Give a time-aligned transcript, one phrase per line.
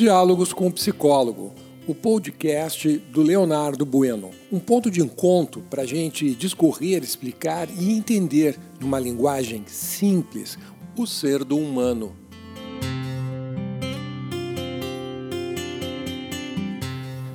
[0.00, 1.52] Diálogos com o Psicólogo,
[1.86, 4.30] o podcast do Leonardo Bueno.
[4.50, 10.58] Um ponto de encontro para a gente discorrer, explicar e entender, numa linguagem simples,
[10.96, 12.16] o ser do humano.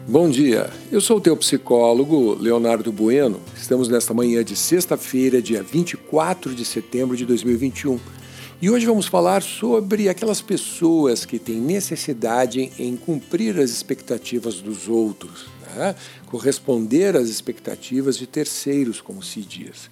[0.08, 3.40] Bom dia, eu sou o teu psicólogo, Leonardo Bueno.
[3.56, 8.00] Estamos nesta manhã de sexta-feira, dia 24 de setembro de 2021
[8.66, 14.90] e hoje vamos falar sobre aquelas pessoas que têm necessidade em cumprir as expectativas dos
[14.90, 15.96] outros, né?
[16.26, 19.88] corresponder às expectativas de terceiros, como se diz.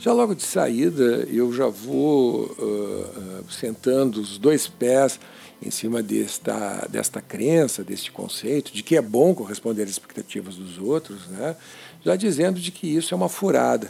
[0.00, 5.20] Já logo de saída, eu já vou uh, uh, sentando os dois pés
[5.62, 10.78] em cima desta, desta crença, deste conceito, de que é bom corresponder às expectativas dos
[10.78, 11.54] outros, né?
[12.04, 13.88] já dizendo de que isso é uma furada.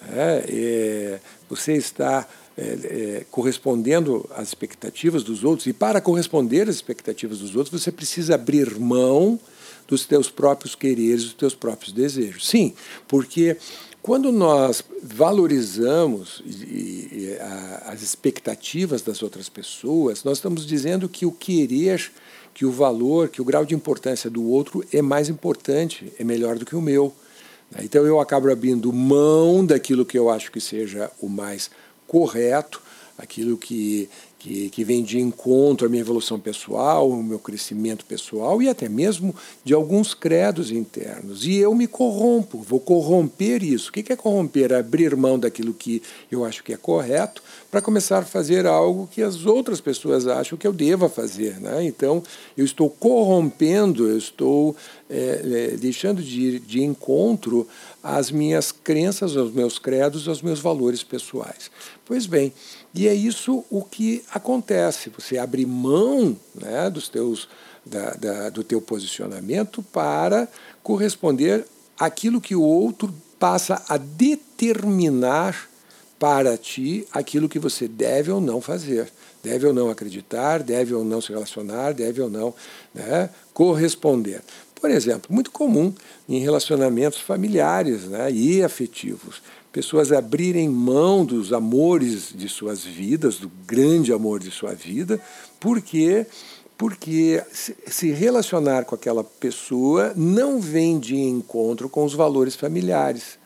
[0.00, 0.44] Né?
[0.48, 7.38] É, você está é, é, correspondendo às expectativas dos outros, e para corresponder às expectativas
[7.38, 9.38] dos outros, você precisa abrir mão
[9.86, 12.48] dos teus próprios quereres, dos teus próprios desejos.
[12.48, 12.74] Sim,
[13.08, 13.56] porque
[14.02, 21.26] quando nós valorizamos e, e, a, as expectativas das outras pessoas, nós estamos dizendo que
[21.26, 22.10] o querer,
[22.54, 26.58] que o valor, que o grau de importância do outro é mais importante, é melhor
[26.58, 27.12] do que o meu.
[27.78, 31.70] Então eu acabo abrindo mão daquilo que eu acho que seja o mais
[32.10, 32.80] correto,
[33.22, 38.60] aquilo que, que, que vem de encontro à minha evolução pessoal, ao meu crescimento pessoal
[38.62, 41.44] e até mesmo de alguns credos internos.
[41.44, 43.90] E eu me corrompo, vou corromper isso.
[43.90, 44.72] O que é corromper?
[44.72, 49.22] Abrir mão daquilo que eu acho que é correto para começar a fazer algo que
[49.22, 51.60] as outras pessoas acham que eu deva fazer.
[51.60, 51.84] Né?
[51.84, 52.22] Então,
[52.56, 54.74] eu estou corrompendo, eu estou
[55.08, 57.66] é, é, deixando de de encontro
[58.02, 61.70] às minhas crenças, aos meus credos, aos meus valores pessoais.
[62.04, 62.52] Pois bem,
[62.94, 65.10] e é isso o que acontece.
[65.10, 67.48] Você abre mão né, dos teus,
[67.86, 70.48] da, da, do teu posicionamento para
[70.82, 71.64] corresponder
[71.98, 75.68] àquilo que o outro passa a determinar
[76.18, 79.10] para ti aquilo que você deve ou não fazer.
[79.42, 82.54] Deve ou não acreditar, deve ou não se relacionar, deve ou não
[82.92, 84.42] né, corresponder.
[84.74, 85.94] Por exemplo, muito comum
[86.28, 89.40] em relacionamentos familiares né, e afetivos
[89.72, 95.20] pessoas abrirem mão dos amores de suas vidas, do grande amor de sua vida,
[95.58, 96.26] porque
[96.76, 103.38] porque se relacionar com aquela pessoa não vem de encontro com os valores familiares.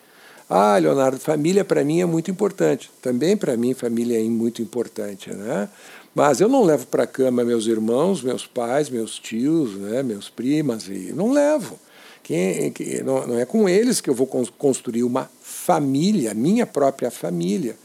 [0.49, 2.93] Ah, Leonardo, família para mim é muito importante.
[3.03, 5.69] Também para mim família é muito importante, né?
[6.15, 10.31] Mas eu não levo para a cama meus irmãos, meus pais, meus tios, né, meus
[10.31, 11.77] primas, e não levo.
[12.25, 12.73] Quem,
[13.05, 17.77] não, não é com eles que eu vou construir uma família, minha própria família.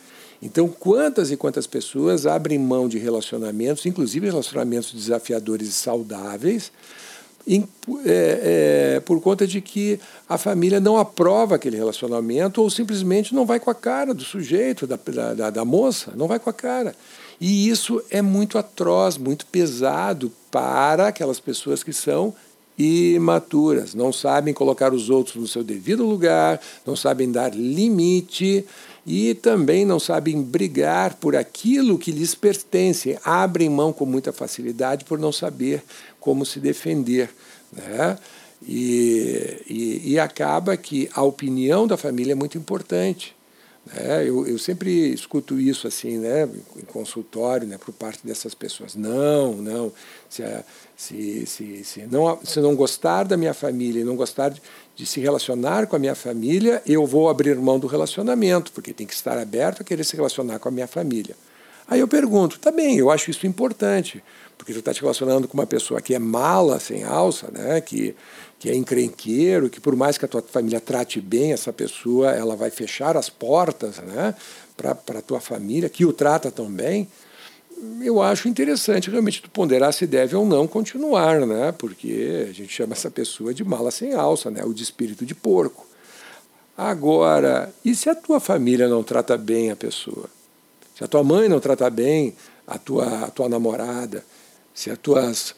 [0.42, 6.72] Então, quantas e quantas pessoas abrem mão de relacionamentos, inclusive relacionamentos desafiadores e saudáveis,
[7.46, 7.68] em,
[8.06, 13.46] é, é, por conta de que a família não aprova aquele relacionamento ou simplesmente não
[13.46, 14.98] vai com a cara do sujeito, da,
[15.36, 16.96] da, da moça, não vai com a cara.
[17.42, 22.34] E isso é muito atroz, muito pesado para aquelas pessoas que são
[22.80, 28.66] imaturas, não sabem colocar os outros no seu devido lugar, não sabem dar limite
[29.06, 35.04] e também não sabem brigar por aquilo que lhes pertence, abrem mão com muita facilidade
[35.04, 35.84] por não saber
[36.22, 37.30] como se defender.
[37.74, 38.18] Né?
[38.66, 43.36] E, e, e acaba que a opinião da família é muito importante.
[43.96, 48.94] É, eu, eu, sempre escuto isso assim, né, em consultório, né, por parte dessas pessoas.
[48.94, 49.92] Não, não.
[50.30, 50.44] Se,
[50.96, 54.62] se, se, se, não, se não gostar da minha família e não gostar de,
[54.96, 59.08] de, se relacionar com a minha família, eu vou abrir mão do relacionamento, porque tem
[59.08, 61.36] que estar aberto a querer se relacionar com a minha família.
[61.90, 64.24] Aí eu pergunto, tá bem, eu acho isso importante,
[64.56, 68.16] porque tu está te relacionando com uma pessoa que é mala, sem alça, né, que,
[68.60, 72.56] que é encrenqueiro, que por mais que a tua família trate bem essa pessoa, ela
[72.56, 74.36] vai fechar as portas né,
[74.78, 77.08] para a tua família, que o trata tão bem,
[78.02, 81.72] eu acho interessante realmente tu ponderar se deve ou não continuar, né?
[81.72, 84.64] porque a gente chama essa pessoa de mala sem alça, né?
[84.64, 85.88] ou de espírito de porco.
[86.78, 90.30] Agora, e se a tua família não trata bem a pessoa?
[91.00, 92.36] Se a tua mãe não trata bem
[92.68, 94.22] a tua, a tua namorada,
[94.74, 95.56] se as tuas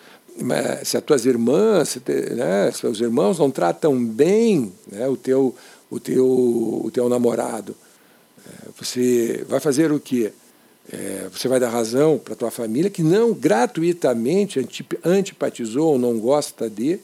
[0.86, 1.98] se as tuas irmãs,
[2.36, 5.54] né, seus irmãos não tratam bem né, o, teu,
[5.90, 6.26] o, teu,
[6.86, 7.76] o teu namorado,
[8.48, 10.32] é, você vai fazer o quê?
[10.92, 14.66] É, você vai dar razão para a tua família que não gratuitamente
[15.04, 17.00] antipatizou ou não gosta de,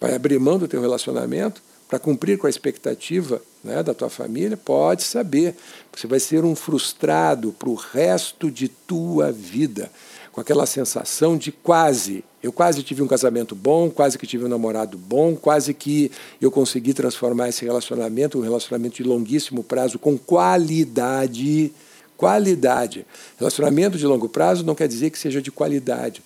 [0.00, 4.56] vai abrir mão do teu relacionamento para cumprir com a expectativa né, da tua família,
[4.56, 5.56] pode saber.
[5.92, 9.90] Você vai ser um frustrado para o resto de tua vida,
[10.30, 12.22] com aquela sensação de quase.
[12.40, 16.48] Eu quase tive um casamento bom, quase que tive um namorado bom, quase que eu
[16.48, 21.72] consegui transformar esse relacionamento, um relacionamento de longuíssimo prazo, com qualidade.
[22.16, 23.04] Qualidade.
[23.36, 26.22] Relacionamento de longo prazo não quer dizer que seja de qualidade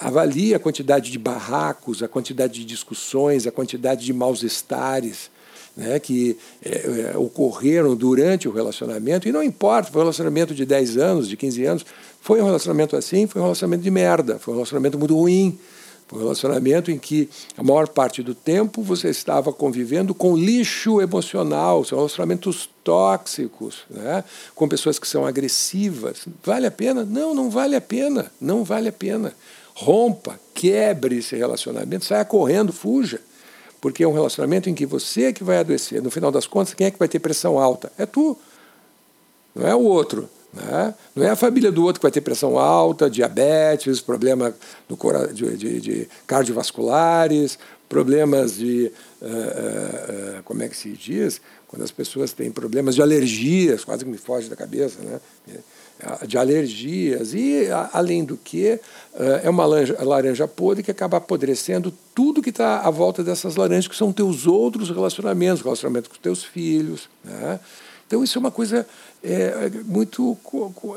[0.00, 5.30] avalie a quantidade de barracos, a quantidade de discussões, a quantidade de maus-estares
[5.78, 9.28] né, que é, é, ocorreram durante o relacionamento.
[9.28, 11.86] E não importa, foi um relacionamento de 10 anos, de 15 anos,
[12.20, 15.56] foi um relacionamento assim, foi um relacionamento de merda, foi um relacionamento muito ruim.
[16.08, 21.02] Foi um relacionamento em que a maior parte do tempo você estava convivendo com lixo
[21.02, 24.24] emocional, são relacionamentos tóxicos, né?
[24.54, 26.26] com pessoas que são agressivas.
[26.42, 27.04] Vale a pena?
[27.04, 28.32] Não, não vale a pena.
[28.40, 29.34] Não vale a pena
[29.80, 33.20] rompa, quebre esse relacionamento, saia correndo, fuja.
[33.80, 36.02] Porque é um relacionamento em que você é que vai adoecer.
[36.02, 37.92] No final das contas, quem é que vai ter pressão alta?
[37.96, 38.36] É tu,
[39.54, 40.28] não é o outro.
[40.52, 40.94] Né?
[41.14, 44.52] Não é a família do outro que vai ter pressão alta, diabetes, problema
[44.88, 44.98] do,
[45.32, 47.56] de, de, de cardiovasculares,
[47.88, 48.92] problemas de.
[49.20, 51.40] Uh, uh, como é que se diz?
[51.66, 55.20] Quando as pessoas têm problemas de alergias, quase que me foge da cabeça, né?
[56.28, 58.78] de alergias e, além do que,
[59.42, 63.96] é uma laranja, podre que acaba apodrecendo tudo que está à volta dessas laranjas, que
[63.96, 67.08] são teus outros relacionamentos, relacionamento com teus filhos.
[67.24, 67.58] Né?
[68.06, 68.86] Então, isso é uma coisa
[69.22, 70.36] é, muito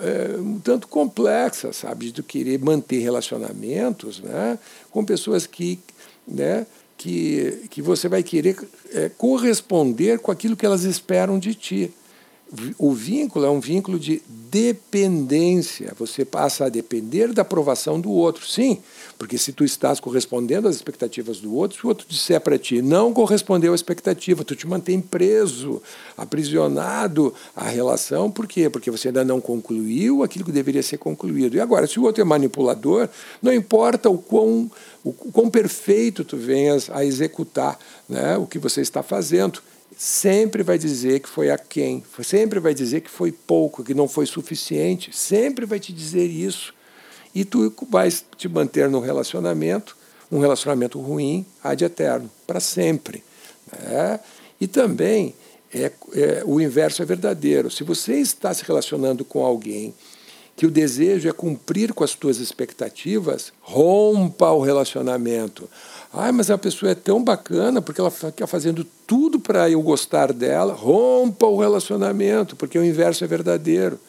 [0.02, 0.30] é,
[0.64, 4.58] tanto complexa, sabe, de querer manter relacionamentos né,
[4.90, 5.78] com pessoas que,
[6.32, 6.66] né,
[6.98, 8.58] que, que você vai querer
[8.94, 11.94] é, corresponder com aquilo que elas esperam de ti
[12.78, 15.94] o vínculo é um vínculo de dependência.
[15.98, 18.46] Você passa a depender da aprovação do outro.
[18.46, 18.80] Sim,
[19.18, 22.82] porque se tu estás correspondendo às expectativas do outro, se o outro disser para ti
[22.82, 25.82] não correspondeu à expectativa, tu te mantém preso,
[26.18, 28.30] aprisionado à relação.
[28.30, 28.70] Por quê?
[28.70, 31.56] Porque você ainda não concluiu aquilo que deveria ser concluído.
[31.56, 33.08] E agora, se o outro é manipulador,
[33.42, 34.70] não importa o quão,
[35.06, 39.62] o quão perfeito tu venhas a executar né, o que você está fazendo
[39.96, 44.08] sempre vai dizer que foi a quem, sempre vai dizer que foi pouco, que não
[44.08, 46.74] foi suficiente, sempre vai te dizer isso.
[47.34, 49.96] E tu vais te manter no relacionamento,
[50.32, 53.24] um relacionamento ruim, ad eterno, para sempre.
[53.72, 54.20] Né?
[54.60, 55.34] E também
[55.74, 57.72] é, é, o inverso é verdadeiro.
[57.72, 59.94] Se você está se relacionando com alguém
[60.62, 65.68] que o desejo é cumprir com as tuas expectativas, rompa o relacionamento.
[66.14, 70.32] Ai, mas a pessoa é tão bacana porque ela fica fazendo tudo para eu gostar
[70.32, 70.76] dela.
[70.76, 74.00] Rompa o relacionamento, porque o inverso é verdadeiro.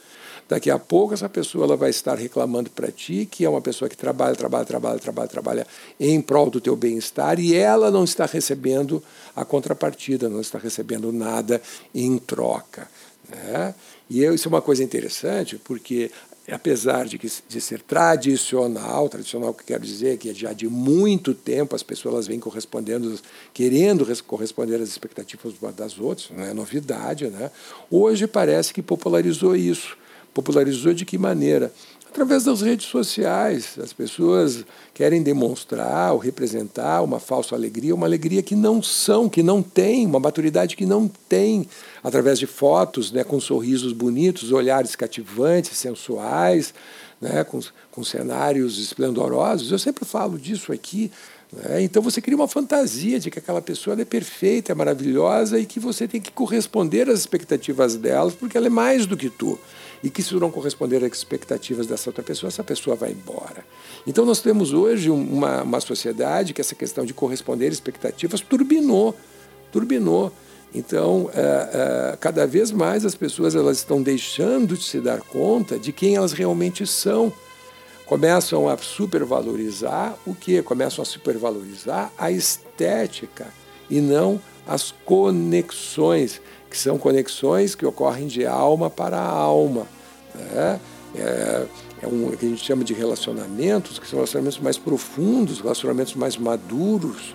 [0.47, 3.89] Daqui a pouco essa pessoa ela vai estar reclamando para ti que é uma pessoa
[3.89, 5.67] que trabalha, trabalha, trabalha, trabalha, trabalha
[5.99, 9.03] em prol do teu bem-estar e ela não está recebendo
[9.35, 11.63] a contrapartida, não está recebendo nada
[11.95, 12.91] em troca.
[13.27, 13.75] Né?
[14.11, 16.11] E isso é uma coisa interessante, porque
[16.51, 21.35] apesar de, que, de ser tradicional, tradicional que quero dizer que é já de muito
[21.35, 23.19] tempo as pessoas vêm correspondendo,
[23.55, 27.51] querendo corresponder às expectativas das outras, não é novidade, né?
[27.91, 29.97] Hoje parece que popularizou isso.
[30.35, 31.73] Popularizou de que maneira?
[32.13, 33.79] Através das redes sociais.
[33.83, 39.43] As pessoas querem demonstrar ou representar uma falsa alegria, uma alegria que não são, que
[39.43, 41.67] não tem, uma maturidade que não tem,
[42.05, 46.75] através de fotos né, com sorrisos bonitos, olhares cativantes, sensuais,
[47.19, 47.61] né, com,
[47.91, 49.73] com cenários esplendorosos.
[49.73, 51.11] Eu sempre falo disso aqui.
[51.53, 51.83] Né?
[51.83, 55.79] Então você cria uma fantasia de que aquela pessoa é perfeita, é maravilhosa e que
[55.79, 59.59] você tem que corresponder às expectativas delas, porque ela é mais do que tu
[60.03, 63.65] e que se não corresponder às expectativas dessa outra pessoa, essa pessoa vai embora.
[64.07, 69.15] Então nós temos hoje uma, uma sociedade que essa questão de corresponder expectativas turbinou,
[69.71, 70.33] turbinou.
[70.75, 75.79] Então, é, é, cada vez mais as pessoas elas estão deixando de se dar conta
[75.79, 77.31] de quem elas realmente são.
[78.13, 80.61] Começam a supervalorizar o que?
[80.61, 83.47] Começam a supervalorizar a estética
[83.89, 86.39] e não as conexões
[86.69, 89.87] que são conexões que ocorrem de alma para alma.
[90.35, 90.79] Né?
[91.15, 91.67] É,
[92.03, 96.37] é um que a gente chama de relacionamentos, que são relacionamentos mais profundos, relacionamentos mais
[96.37, 97.35] maduros,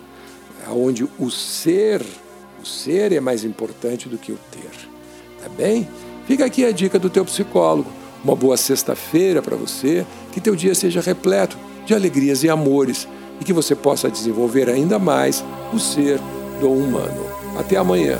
[0.70, 2.06] onde o ser,
[2.62, 4.88] o ser é mais importante do que o ter.
[5.42, 5.88] Tá bem?
[6.28, 7.97] Fica aqui a dica do teu psicólogo.
[8.24, 11.56] Uma boa sexta-feira para você, que teu dia seja repleto
[11.86, 13.08] de alegrias e amores
[13.40, 16.20] e que você possa desenvolver ainda mais o ser
[16.60, 17.26] do humano.
[17.56, 18.18] Até amanhã.